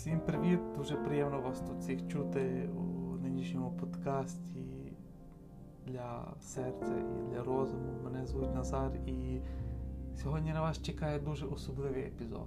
[0.00, 0.60] Всім привіт!
[0.76, 4.92] Дуже приємно вас тут всіх чути у нинішньому подкасті
[5.86, 7.92] для серця і для розуму.
[8.04, 9.40] Мене звуть Назар, і
[10.14, 12.46] сьогодні на вас чекає дуже особливий епізод.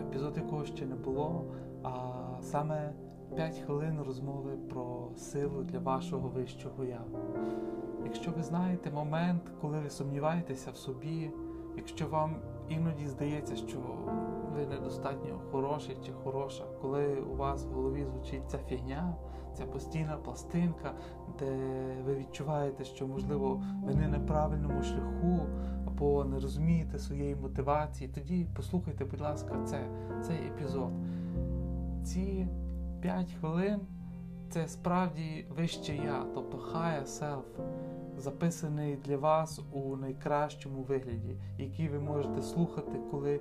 [0.00, 2.12] Епізод, якого ще не було, а
[2.42, 2.92] саме
[3.36, 7.04] 5 хвилин розмови про силу для вашого вищого я.
[8.04, 11.30] Якщо ви знаєте момент, коли ви сумніваєтеся в собі,
[11.76, 12.36] якщо вам
[12.70, 13.78] іноді здається, що
[14.54, 19.14] ви недостатньо хороший чи хороша, коли у вас в голові звучить ця фігня,
[19.54, 20.92] ця постійна пластинка,
[21.38, 21.56] де
[22.06, 25.46] ви відчуваєте, що, можливо, ви не на правильному шляху
[25.86, 29.88] або не розумієте своєї мотивації, тоді послухайте, будь ласка, це,
[30.22, 30.92] цей епізод.
[32.04, 32.48] Ці
[33.00, 33.80] 5 хвилин
[34.50, 37.42] це справді вище я, тобто higher self,
[38.20, 43.40] записаний для вас у найкращому вигляді, який ви можете слухати, коли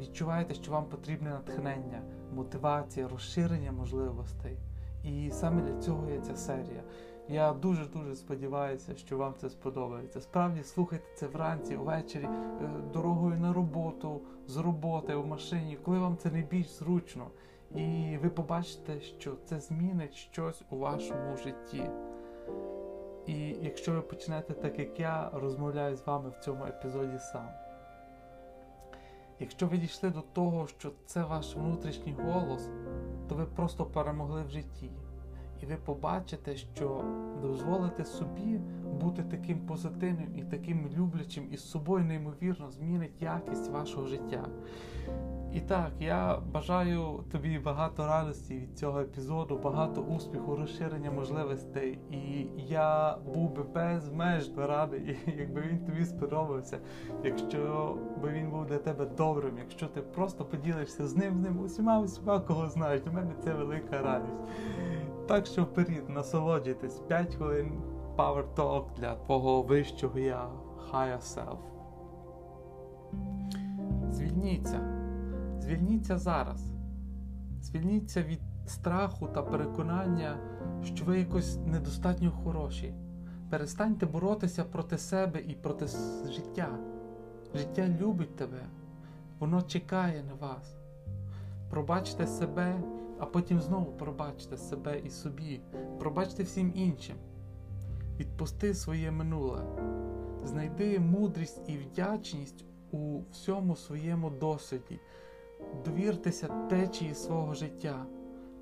[0.00, 2.02] відчуваєте, що вам потрібне натхнення,
[2.34, 4.56] мотивація, розширення можливостей.
[5.04, 6.82] І саме для цього є ця серія.
[7.28, 10.20] Я дуже-дуже сподіваюся, що вам це сподобається.
[10.20, 16.16] Справді слухайте це вранці, увечері, е, дорогою на роботу, з роботи, в машині, коли вам
[16.16, 17.26] це найбільш зручно.
[17.74, 21.90] І ви побачите, що це змінить щось у вашому житті.
[23.26, 27.48] І якщо ви почнете так, як я, розмовляю з вами в цьому епізоді сам.
[29.40, 32.68] Якщо ви дійшли до того, що це ваш внутрішній голос,
[33.28, 34.90] то ви просто перемогли в житті.
[35.62, 37.04] І ви побачите, що
[37.42, 38.60] дозволите собі
[39.00, 44.46] бути таким позитивним і таким люблячим і з собою неймовірно змінить якість вашого життя.
[45.54, 51.98] І так, я бажаю тобі багато радості від цього епізоду, багато успіху, розширення можливостей.
[52.10, 56.78] І я був би безмежно радий, якби він тобі сподобався,
[57.24, 61.60] якщо би він був для тебе добрим, якщо ти просто поділишся з ним, з ним
[61.60, 63.00] усіма, усіма, кого знаєш.
[63.00, 64.40] Для мене це велика радість.
[65.28, 67.82] Так що вперед, насолоджуйтесь 5 хвилин
[68.16, 70.48] Power Talk для твого вищого я,
[70.92, 71.58] higher self.
[74.10, 74.99] Звільніться.
[75.70, 76.60] Звільніться зараз.
[77.62, 80.38] Звільніться від страху та переконання,
[80.84, 82.94] що ви якось недостатньо хороші.
[83.50, 85.86] Перестаньте боротися проти себе і проти
[86.30, 86.78] життя.
[87.54, 88.60] Життя любить тебе,
[89.38, 90.76] воно чекає на вас.
[91.70, 92.82] Пробачте себе,
[93.18, 95.60] а потім знову пробачте себе і собі,
[95.98, 97.16] пробачте всім іншим.
[98.18, 99.64] Відпусти своє минуле,
[100.44, 105.00] знайди мудрість і вдячність у всьому своєму досвіді.
[105.84, 108.06] Довіртеся течії свого життя.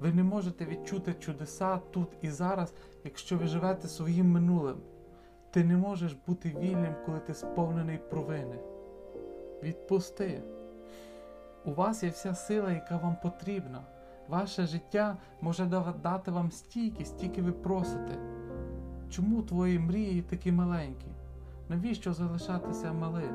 [0.00, 4.76] Ви не можете відчути чудеса тут і зараз, якщо ви живете своїм минулим.
[5.50, 8.58] Ти не можеш бути вільним, коли ти сповнений провини.
[9.62, 10.42] Відпусти.
[11.64, 13.82] У вас є вся сила, яка вам потрібна.
[14.28, 15.64] Ваше життя може
[16.02, 18.18] дати вам стільки, стільки ви просите.
[19.10, 21.06] Чому твої мрії такі маленькі?
[21.68, 23.34] Навіщо залишатися малим?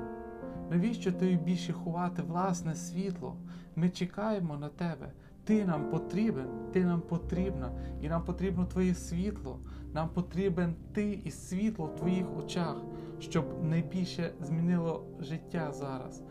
[0.69, 3.35] Навіщо тобі більше ховати власне світло?
[3.75, 5.11] Ми чекаємо на тебе.
[5.44, 9.59] Ти нам потрібен, ти нам потрібна, і нам потрібно твоє світло.
[9.94, 12.75] Нам потрібен ти і світло в твоїх очах,
[13.19, 16.23] щоб найбільше змінило життя зараз.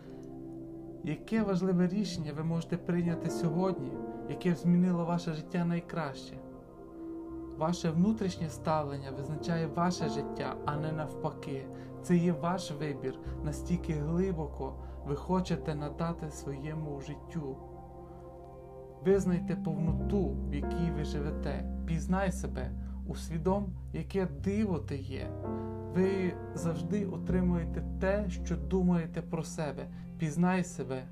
[1.05, 3.93] Яке важливе рішення ви можете прийняти сьогодні,
[4.29, 6.35] яке змінило ваше життя найкраще?
[7.59, 11.67] Ваше внутрішнє ставлення визначає ваше життя, а не навпаки.
[12.03, 13.15] Це є ваш вибір,
[13.45, 14.75] настільки глибоко
[15.07, 17.57] ви хочете надати своєму життю.
[19.05, 22.71] Визнайте повноту, в якій ви живете, пізнай себе,
[23.07, 25.31] усвідом, яке диво ти є.
[25.95, 29.87] Ви завжди отримуєте те, що думаєте про себе.
[30.19, 31.03] Пізнай себе,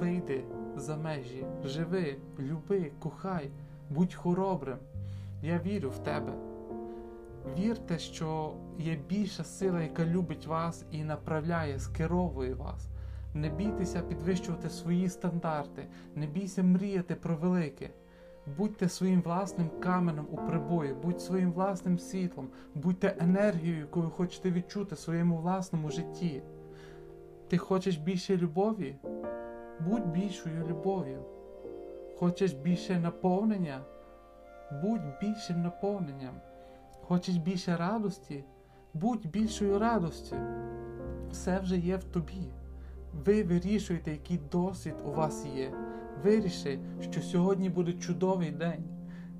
[0.00, 0.44] вийди
[0.76, 3.50] за межі, живи, люби, кохай,
[3.90, 4.78] будь хоробрим.
[5.42, 6.32] Я вірю в тебе.
[7.58, 12.88] Вірте, що є більша сила, яка любить вас і направляє, скеровує вас.
[13.34, 17.90] Не бійтеся підвищувати свої стандарти, не бійся мріяти про велике.
[18.56, 24.50] Будьте своїм власним каменем у прибої, будь своїм власним світлом, будьте енергією, яку ви хочете
[24.50, 26.42] відчути в своєму власному житті.
[27.48, 28.96] Ти хочеш більше любові?
[29.80, 31.24] Будь більшою любов'ю.
[32.18, 33.80] Хочеш більше наповнення?
[34.82, 36.34] Будь більшим наповненням.
[37.02, 38.44] Хочеш більше радості?
[38.94, 40.36] Будь більшою радостю.
[41.30, 42.52] Все вже є в тобі.
[43.24, 45.72] Ви вирішуєте, який досвід у вас є.
[46.24, 48.84] Виріши, що сьогодні буде чудовий день.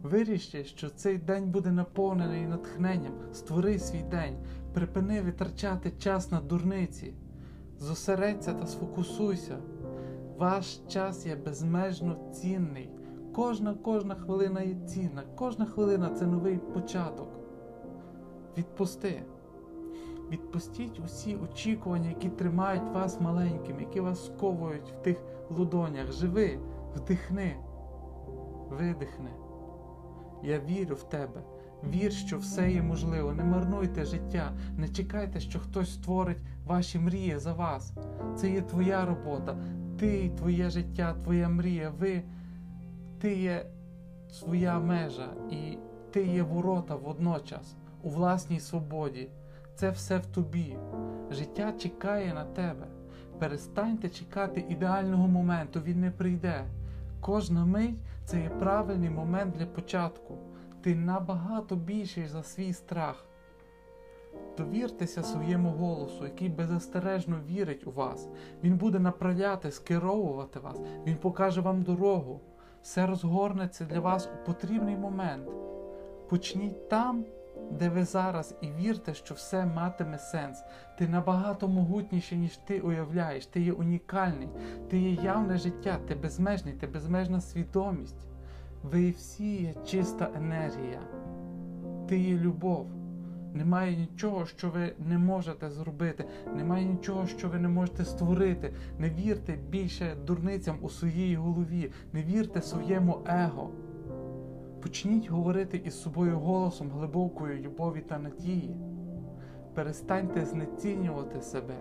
[0.02, 3.12] Виріши, що цей день буде наповнений натхненням.
[3.32, 4.36] Створи свій день,
[4.74, 7.14] припини витрачати час на дурниці.
[7.78, 9.58] Зосередься та сфокусуйся.
[10.38, 12.90] Ваш час є безмежно цінний.
[13.34, 15.22] Кожна кожна хвилина є цінна.
[15.36, 17.41] Кожна хвилина це новий початок.
[18.58, 19.22] Відпусти.
[20.31, 25.16] Відпустіть усі очікування, які тримають вас маленьким, які вас сковують в тих
[25.50, 26.12] лудонях.
[26.12, 26.58] Живи,
[26.96, 27.56] вдихни,
[28.70, 29.31] видихни.
[30.43, 31.43] Я вірю в тебе.
[31.90, 33.32] Вір, що все є можливо.
[33.32, 37.93] Не марнуйте життя, не чекайте, що хтось створить ваші мрії за вас.
[38.37, 39.56] Це є твоя робота,
[39.98, 41.93] ти, твоє життя, твоя мрія.
[41.98, 42.22] Ви,
[43.19, 43.66] ти є
[44.31, 45.78] своя межа і
[46.10, 49.28] ти є ворота водночас у власній свободі.
[49.75, 50.76] Це все в тобі.
[51.31, 52.87] Життя чекає на тебе.
[53.38, 56.64] Перестаньте чекати ідеального моменту, він не прийде.
[57.20, 60.38] Кожна мить це є правильний момент для початку.
[60.82, 63.25] Ти набагато більший за свій страх.
[64.58, 68.28] Довіртеся своєму голосу, який беззастережно вірить у вас.
[68.62, 72.40] Він буде направляти, скеровувати вас, він покаже вам дорогу.
[72.82, 75.48] Все розгорнеться для вас у потрібний момент.
[76.28, 77.25] Почніть там,
[77.78, 80.62] де ви зараз, і вірте, що все матиме сенс.
[80.98, 83.46] Ти набагато могутніший, ніж ти уявляєш.
[83.46, 84.48] Ти є унікальний,
[84.90, 88.26] ти є явне життя, ти безмежний, ти безмежна свідомість.
[88.82, 91.00] Ви всі є чиста енергія,
[92.08, 92.86] ти є любов.
[93.54, 96.24] Немає нічого, що ви не можете зробити,
[96.56, 98.74] немає нічого, що ви не можете створити.
[98.98, 103.70] Не вірте більше дурницям у своїй голові, не вірте своєму его.
[104.82, 108.76] Почніть говорити із собою голосом глибокої любові та надії.
[109.75, 111.75] Перестаньте знецінювати себе.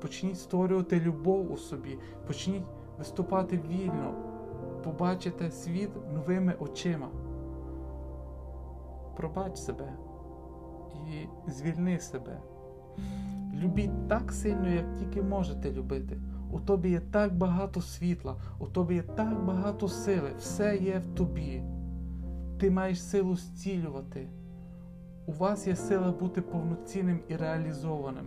[0.00, 2.64] Почніть створювати любов у собі, почніть
[2.98, 4.14] виступати вільно,
[4.84, 7.08] побачите світ новими очима.
[9.16, 9.92] Пробач себе
[11.10, 12.40] і звільни себе.
[13.54, 16.20] Любіть так сильно, як тільки можете любити.
[16.50, 21.14] У тобі є так багато світла, у тобі є так багато сили, все є в
[21.14, 21.62] тобі.
[22.58, 24.28] Ти маєш силу зцілювати.
[25.26, 28.26] У вас є сила бути повноцінним і реалізованим.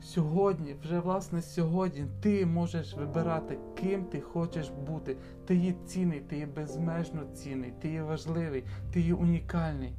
[0.00, 5.16] Сьогодні, вже власне сьогодні, ти можеш вибирати, ким ти хочеш бути.
[5.46, 9.92] Ти є цінний, ти є безмежно цінний, ти є важливий, ти є унікальний.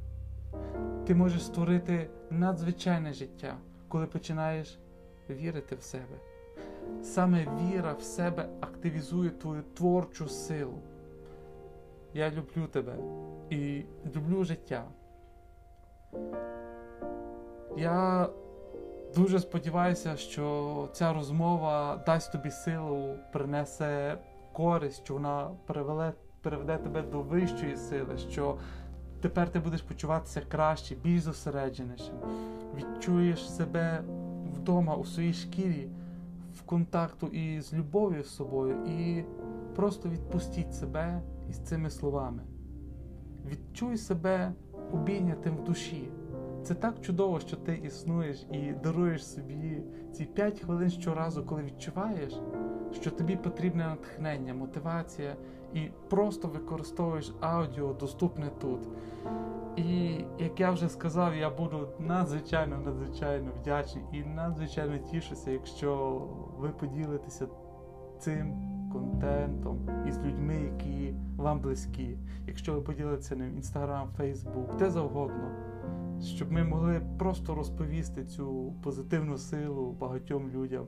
[1.06, 3.56] Ти можеш створити надзвичайне життя,
[3.88, 4.78] коли починаєш
[5.30, 6.29] вірити в себе.
[7.02, 10.78] Саме віра в себе активізує твою творчу силу.
[12.14, 12.94] Я люблю тебе
[13.50, 13.84] і
[14.16, 14.84] люблю життя.
[17.76, 18.28] Я
[19.14, 24.18] дуже сподіваюся, що ця розмова дасть тобі силу, принесе
[24.52, 26.12] користь, що вона переведе,
[26.42, 28.58] переведе тебе до вищої сили, що
[29.20, 32.14] тепер ти будеш почуватися краще, більш зосередженішим.
[32.76, 34.02] Відчуєш себе
[34.54, 35.88] вдома у своїй шкірі
[36.60, 37.30] в контакту
[37.60, 39.24] з любов'ю з собою, і
[39.76, 42.42] просто відпустіть себе із цими словами.
[43.46, 44.52] Відчуй себе
[44.92, 46.08] обійнятим в душі.
[46.62, 52.40] Це так чудово, що ти існуєш і даруєш собі ці 5 хвилин щоразу, коли відчуваєш,
[52.92, 55.36] що тобі потрібне натхнення, мотивація,
[55.74, 58.80] і просто використовуєш аудіо доступне тут.
[59.76, 66.22] І як я вже сказав, я буду надзвичайно надзвичайно вдячний і надзвичайно тішуся, якщо
[66.58, 67.46] ви поділитеся
[68.18, 68.54] цим
[68.92, 72.18] контентом із людьми, які вам близькі.
[72.46, 75.50] Якщо ви поділитеся ним Інстаграм, Фейсбук, де завгодно,
[76.22, 80.86] щоб ми могли просто розповісти цю позитивну силу багатьом людям,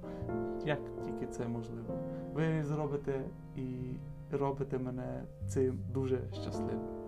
[0.66, 1.98] як тільки це можливо.
[2.34, 3.24] Ви зробите
[3.56, 3.96] і
[4.30, 7.01] робите мене цим дуже щасливим.